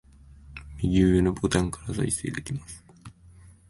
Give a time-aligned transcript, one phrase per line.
[0.81, 2.83] 右上のボタンから再生できます